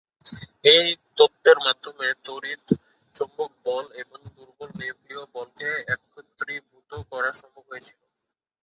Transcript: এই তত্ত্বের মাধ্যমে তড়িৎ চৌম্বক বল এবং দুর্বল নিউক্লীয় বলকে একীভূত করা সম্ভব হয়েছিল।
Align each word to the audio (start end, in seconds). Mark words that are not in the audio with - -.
এই 0.65 0.85
তত্ত্বের 1.17 1.57
মাধ্যমে 1.65 2.07
তড়িৎ 2.25 2.65
চৌম্বক 3.15 3.51
বল 3.65 3.85
এবং 4.01 4.19
দুর্বল 4.35 4.69
নিউক্লীয় 4.79 5.23
বলকে 5.35 5.67
একীভূত 5.93 6.91
করা 7.11 7.31
সম্ভব 7.39 7.63
হয়েছিল। 7.71 7.99